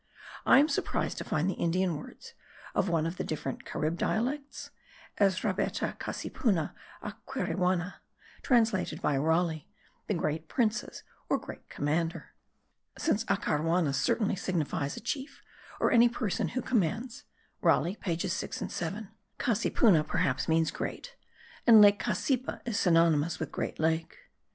I 0.47 0.57
am 0.57 0.67
surprised 0.67 1.19
to 1.19 1.23
find 1.23 1.47
the 1.47 1.53
Indian 1.61 1.95
words 1.95 2.33
[of 2.73 2.89
one 2.89 3.05
of 3.05 3.17
the 3.17 3.23
different 3.23 3.65
Carib 3.65 3.99
dialects?] 3.99 4.71
Ezrabeta 5.19 5.95
cassipuna 5.99 6.73
aquerewana, 7.03 7.97
translated 8.41 8.99
by 8.99 9.15
Raleigh, 9.15 9.67
the 10.07 10.15
great 10.15 10.47
princes 10.47 11.03
or 11.29 11.37
greatest 11.37 11.69
commander. 11.69 12.33
Since 12.97 13.25
acarwana 13.25 13.93
certainly 13.93 14.35
signifies 14.35 14.97
a 14.97 15.01
chief, 15.01 15.43
or 15.79 15.91
any 15.91 16.09
person 16.09 16.47
who 16.47 16.63
commands 16.63 17.25
(Raleigh 17.61 17.97
pages 17.97 18.33
6 18.33 18.59
and 18.59 18.71
7), 18.71 19.09
cassipuna 19.37 20.03
perhaps 20.03 20.47
means 20.47 20.71
great, 20.71 21.15
and 21.67 21.79
lake 21.79 21.99
Cassipa 22.01 22.59
is 22.65 22.79
synonymous 22.79 23.39
with 23.39 23.51
great 23.51 23.79
lake. 23.79 24.17